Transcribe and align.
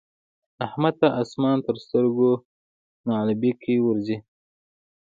احمد 0.65 0.93
ته 1.01 1.07
اسمان 1.21 1.57
تر 1.65 1.75
سترګو 1.85 2.31
نعلبکی 3.09 3.75
ورځي. 3.81 4.17